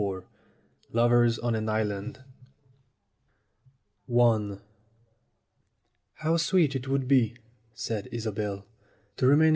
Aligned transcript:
XXIV 0.01 0.23
LOVERS 0.93 1.37
ON 1.37 1.53
AN 1.53 1.69
ISLAND 1.69 2.23
TOW 6.23 6.37
sweet 6.37 6.75
it 6.75 6.87
would 6.87 7.07
be," 7.07 7.35
said 7.75 8.09
Isobel, 8.11 8.65
"to 9.17 9.27
remain 9.27 9.49
| 9.49 9.49
J. 9.49 9.49